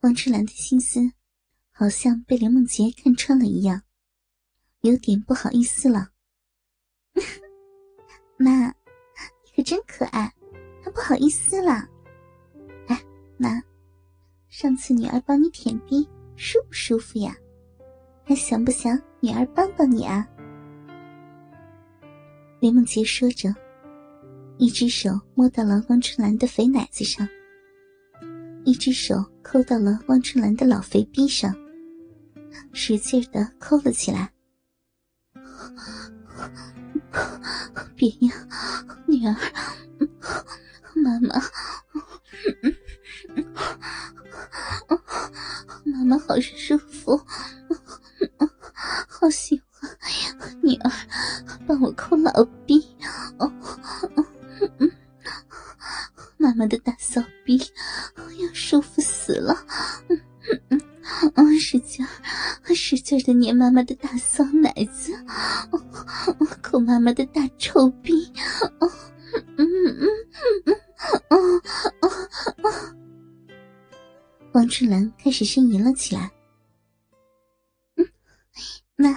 [0.00, 0.98] 王春兰的心思
[1.70, 3.82] 好像被林梦洁看穿了一样，
[4.80, 6.08] 有点不好意思了。
[8.38, 10.32] 妈，你可真可爱，
[10.82, 11.86] 还不好意思了。
[12.86, 12.98] 哎，
[13.36, 13.62] 妈，
[14.48, 17.36] 上次女儿帮你舔逼，舒不舒服呀？
[18.24, 20.26] 还想不想女儿帮帮你啊？
[22.58, 23.54] 林梦洁说着，
[24.56, 27.28] 一只手摸到了王春兰的肥奶子上，
[28.64, 31.54] 一只手抠到了汪春兰的老肥逼上，
[32.72, 34.32] 使劲的抠了起来。
[37.96, 38.32] 别呀，
[39.06, 39.34] 女儿，
[40.94, 41.40] 妈妈，
[45.84, 47.20] 妈妈好舒服，
[49.08, 49.90] 好喜欢
[50.62, 50.90] 女儿，
[51.66, 52.96] 帮我抠老逼，
[56.38, 56.94] 妈妈的大
[63.18, 65.12] 劲的捏妈妈的大骚奶子。
[66.62, 68.32] 抠妈妈的大臭逼，
[68.78, 68.88] 哦，
[69.56, 70.06] 嗯嗯嗯
[70.66, 70.74] 嗯，
[71.30, 71.62] 哦
[72.02, 72.10] 哦
[74.52, 76.30] 王春兰开始呻吟了起来。
[78.96, 79.10] 妈，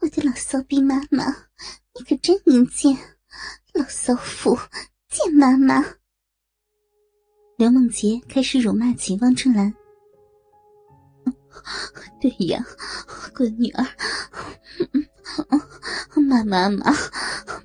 [0.00, 1.26] 我的老骚逼妈妈，
[1.94, 2.96] 你可真淫贱，
[3.74, 4.58] 老骚妇，
[5.08, 5.84] 贱妈妈。
[7.56, 9.72] 刘梦洁开始辱骂起汪春兰。
[12.20, 12.64] 对呀，
[13.34, 13.86] 闺女儿。
[16.14, 16.92] 妈妈妈，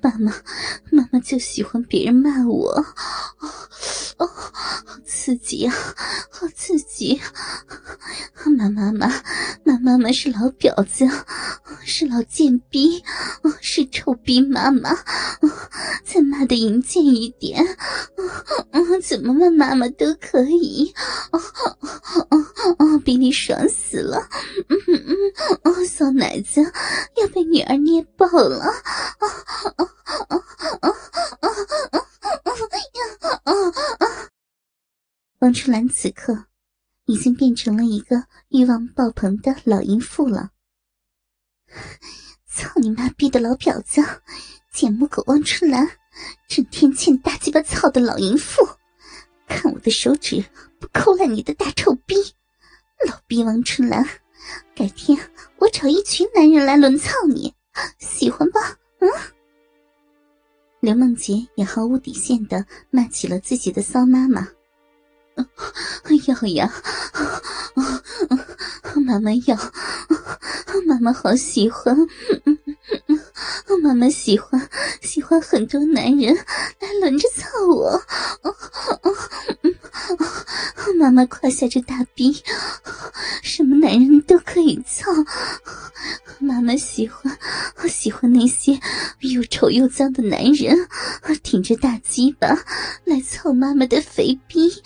[0.02, 0.32] 妈妈，
[0.90, 2.68] 妈妈就喜欢别人骂我，
[4.18, 5.72] 哦，好刺激呀，
[6.30, 7.20] 好刺激！
[8.56, 9.08] 妈妈妈，
[9.64, 11.06] 妈妈妈是老婊子，
[11.84, 13.02] 是老贱逼，
[13.60, 14.96] 是臭逼妈妈，
[16.04, 17.64] 再骂的淫贱一点，
[19.02, 20.92] 怎么骂妈妈都可以，
[21.32, 21.75] 哦哦
[23.06, 24.28] 比你爽死了，
[24.68, 25.14] 嗯嗯，
[25.62, 26.60] 哦，小奶子
[27.14, 28.58] 要被女儿捏爆了。
[28.58, 28.68] 啊
[29.20, 29.26] 啊
[29.76, 29.84] 啊
[30.26, 30.36] 啊
[30.80, 30.88] 啊
[31.40, 31.48] 啊
[34.00, 34.28] 啊！
[35.38, 36.46] 王春兰此刻
[37.04, 40.50] 已经变成了一个欲望爆棚的老淫妇了。
[42.50, 44.02] 操你妈逼的老婊子，
[44.72, 45.88] 贱母狗王春兰，
[46.48, 48.68] 整天欠大鸡巴操的老淫妇，
[49.46, 50.44] 看我的手指
[50.80, 52.16] 不抠烂你的大臭逼！
[53.04, 54.04] 老逼王春兰，
[54.74, 55.18] 改天
[55.58, 57.52] 我找一群男人来轮操你。
[57.98, 59.10] 喜欢吧，嗯。
[60.80, 64.48] 刘梦洁也毫无底线的骂起了自己的骚妈妈。
[66.26, 66.72] 要呀，
[69.04, 69.56] 妈妈要，
[70.86, 71.94] 妈妈好喜欢，
[73.82, 74.70] 妈妈喜欢
[75.02, 76.34] 喜欢很多男人
[76.80, 78.00] 来轮着操我。
[80.98, 82.42] 妈妈胯下这大逼，
[83.42, 85.10] 什么男人都可以操。
[86.38, 87.38] 妈妈喜欢，
[87.88, 88.78] 喜欢那些
[89.20, 90.76] 又丑又脏的男人，
[91.42, 92.48] 挺着大鸡巴
[93.04, 94.82] 来操妈妈的肥逼。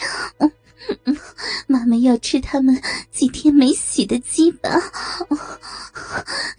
[1.67, 2.81] 妈妈要吃他们
[3.13, 4.71] 几天没洗的鸡巴，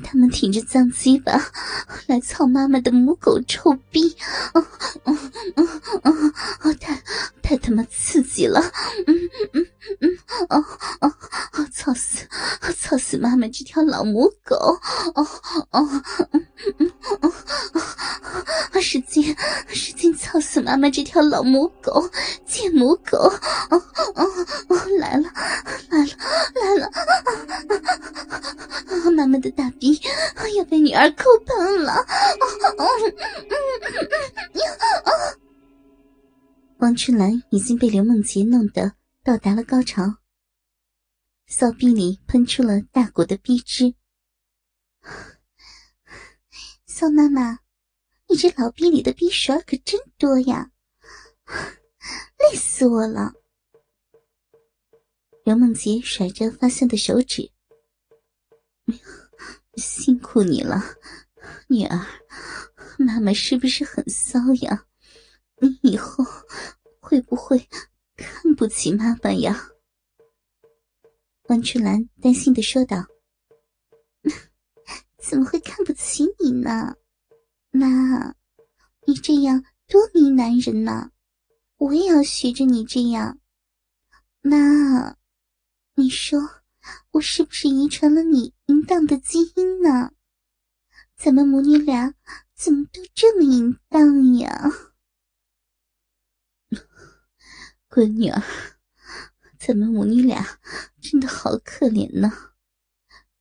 [0.04, 1.52] 他们挺着脏鸡巴
[2.08, 4.16] 来操妈妈的母狗臭逼，
[6.80, 7.02] 太
[7.42, 8.62] 太他妈刺激了，
[9.08, 9.16] 嗯
[9.54, 9.68] 嗯
[10.00, 10.18] 嗯，
[10.50, 10.64] 哦
[11.02, 11.14] 哦
[11.52, 12.26] 哦，操死
[12.78, 12.98] 操
[13.62, 14.56] 这条老母狗，
[15.14, 15.28] 哦
[15.70, 15.88] 哦，
[18.82, 19.36] 使劲
[19.68, 22.10] 使劲操死妈妈这条老母狗，
[22.44, 23.20] 贱母狗，
[23.70, 23.78] 哦。
[24.16, 24.26] 哦
[24.68, 25.30] 哦，来了
[25.92, 26.08] 来了
[26.56, 26.90] 来了！
[29.16, 30.02] 妈妈的大逼
[30.58, 31.94] 要被女儿抠喷了！
[31.94, 32.46] 哦
[32.78, 32.84] 哦
[36.80, 38.92] 王春兰已经被刘梦洁弄得
[39.24, 40.16] 到达了高潮，
[41.54, 43.94] 骚逼里喷出了大股的逼汁。
[46.86, 47.60] 骚妈妈，
[48.30, 50.72] 你这老逼里的逼水可真多呀，
[52.40, 53.34] 累死我了！
[55.44, 57.52] 刘梦洁甩着发酸的手指，
[59.76, 60.82] 辛苦你了，
[61.68, 62.00] 女儿。
[62.98, 64.86] 妈妈是不是很骚呀？
[65.58, 66.24] 你以后
[67.02, 67.68] 会不会
[68.16, 69.71] 看不起妈妈呀？
[71.52, 73.06] 王春兰担心的说道
[75.22, 76.96] ：“怎么会看不起你呢？
[77.72, 78.34] 妈，
[79.06, 81.12] 你这样多迷男人呢，
[81.76, 83.38] 我也要学着你这样，
[84.40, 85.18] 妈。”
[85.96, 86.40] 你说
[87.12, 90.14] 我是不是遗传了你淫荡的基因呢？
[91.18, 92.16] 咱们母女俩
[92.56, 94.72] 怎么都这么淫荡呀？
[97.92, 98.42] 闺女儿，
[99.64, 100.44] 咱们母女俩
[101.00, 102.32] 真的好可怜呢，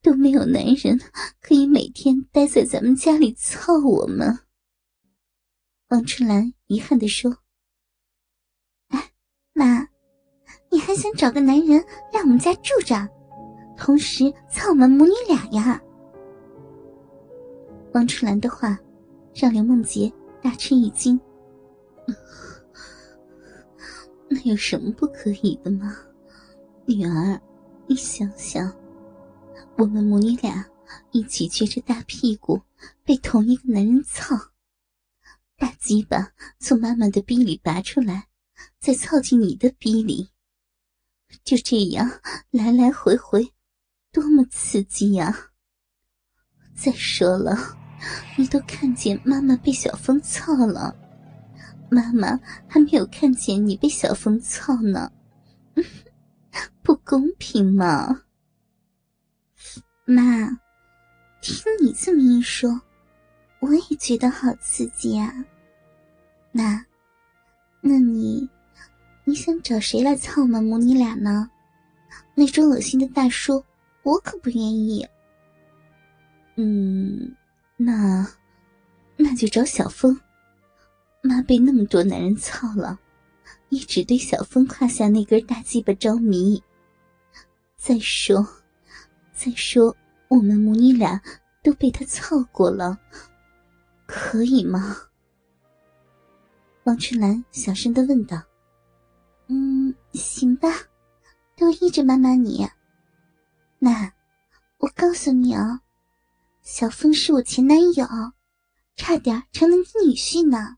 [0.02, 1.00] 都没有男人
[1.40, 4.40] 可以每天待在咱们家里操我们。
[5.88, 7.38] 王春兰遗憾地说
[8.92, 9.12] ：“哎，
[9.54, 9.88] 妈，
[10.70, 11.82] 你还想找个男人
[12.12, 13.08] 来我们家住着，
[13.74, 15.80] 同时操我们母女俩呀？”
[17.94, 18.78] 王春兰的话
[19.34, 20.12] 让刘梦洁
[20.42, 21.18] 大吃一惊
[24.28, 25.96] ：“那有什么不可以的吗？
[26.92, 27.40] 女儿，
[27.86, 28.74] 你想想，
[29.78, 30.66] 我们母女俩
[31.12, 32.60] 一起撅着大屁股
[33.04, 34.36] 被同一个男人操。”
[35.56, 38.26] 大鸡巴从妈妈的逼里拔出来，
[38.80, 40.30] 再操进你的逼里，
[41.44, 42.10] 就这样
[42.50, 43.52] 来来回回，
[44.10, 45.52] 多么刺激呀！
[46.74, 47.56] 再说了，
[48.36, 50.96] 你都看见妈妈被小风操了，
[51.88, 55.12] 妈妈还没有看见你被小风操呢，
[57.10, 58.22] 公平嘛！
[60.04, 60.22] 妈，
[61.42, 62.80] 听你这么一说。
[63.58, 65.44] 我也觉得好刺激啊！
[66.52, 66.86] 那，
[67.80, 68.48] 那你，
[69.24, 71.50] 你想找谁来操我们母女俩呢？
[72.36, 73.64] 那种恶心的大叔，
[74.04, 75.04] 我可不愿意。
[76.54, 77.34] 嗯，
[77.76, 78.24] 那，
[79.16, 80.16] 那就找小峰。
[81.22, 83.00] 妈被那么多男人操了，
[83.68, 86.62] 一直对小峰胯下那根大鸡巴着迷。
[87.82, 88.46] 再说，
[89.32, 89.96] 再说，
[90.28, 91.18] 我们母女俩
[91.62, 93.00] 都被他操过了。
[94.06, 94.98] 可以吗？
[96.84, 98.36] 王春兰小声的问道。
[99.48, 100.68] “嗯，行吧，
[101.56, 102.68] 都依着妈妈你。
[103.78, 104.12] 那
[104.76, 105.80] 我告诉你哦，
[106.60, 108.06] 小峰是我前男友，
[108.94, 110.76] 差点成了你女婿呢。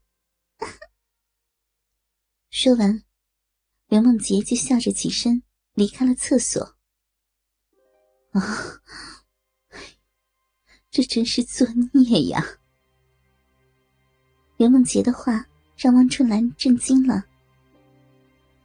[2.49, 3.03] ”说完，
[3.89, 5.43] 刘梦洁就笑着起身
[5.75, 6.72] 离开了厕所。
[8.33, 8.81] 啊，
[10.91, 12.45] 这真是作孽呀！
[14.57, 15.47] 刘梦洁的话
[15.77, 17.25] 让汪春兰震惊了。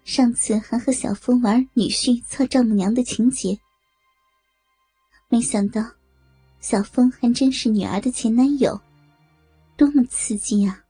[0.04, 3.60] 上次还和小峰玩女婿操丈母娘的情节，
[5.28, 5.84] 没想到
[6.62, 8.80] 小峰还真是女儿的前男友，
[9.76, 10.86] 多么刺激啊！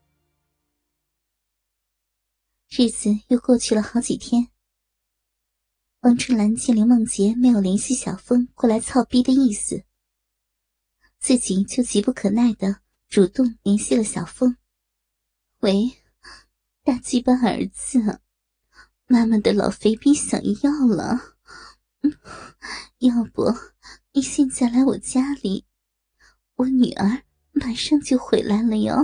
[2.69, 4.49] 日子又过去了好几天，
[6.07, 9.83] 汪春兰见刘梦洁没有联系小峰过来操逼的意思，
[11.19, 12.77] 自己就急不可耐的
[13.09, 14.55] 主动联系了小峰。
[15.59, 15.91] 喂，
[16.81, 18.21] 大鸡巴儿子，
[19.07, 21.19] 妈妈的老肥逼想要了，
[22.99, 23.53] 要不
[24.13, 25.65] 你现在来我家里，
[26.55, 27.21] 我女儿
[27.51, 28.95] 马上就回来了哟。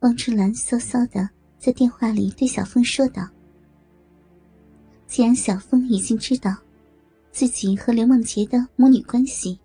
[0.00, 3.22] 王春兰骚骚的在电话里对小凤说道
[5.08, 6.54] ：“既然小峰已经知道
[7.32, 9.58] 自己和刘梦洁的母女关系，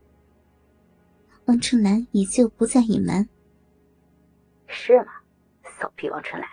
[1.46, 3.28] 王春兰也就不再隐瞒。”
[4.68, 5.12] 是吗，
[5.78, 6.50] 骚逼王春兰，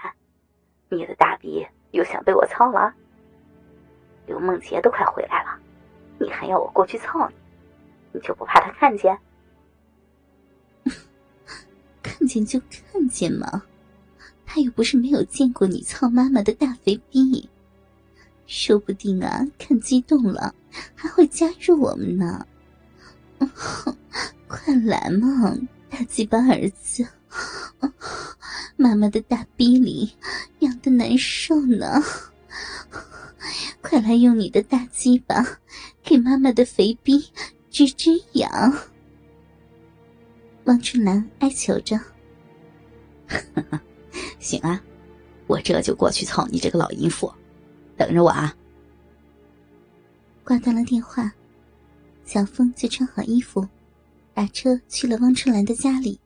[0.88, 2.92] 你的大逼又想被我操了？
[4.26, 5.56] 刘梦洁都快回来了，
[6.18, 7.34] 你还要我过去操你？
[8.14, 9.16] 你就不怕他看见？
[12.02, 13.62] 看见就看见嘛，
[14.44, 17.48] 他又不是没有见过你操妈妈的大肥逼，
[18.52, 20.52] 说不定啊，看激动了
[20.96, 22.44] 还会加入我们呢。
[24.48, 25.56] 快来嘛，
[25.88, 27.06] 大鸡巴儿子！
[28.76, 30.12] 妈妈的大逼里
[30.58, 32.02] 痒的难受呢，
[33.80, 35.60] 快来用你的大鸡巴
[36.02, 37.30] 给妈妈的肥逼
[37.70, 38.50] 止止痒。
[40.64, 41.98] 王春兰哀求着
[44.40, 44.82] ：“行啊，
[45.46, 47.32] 我这就过去操你这个老淫妇，
[48.00, 48.56] 等着我啊。”
[50.42, 51.30] 挂断了电话，
[52.24, 53.68] 小峰就穿好衣服，
[54.32, 56.18] 打车去了汪春兰的家里。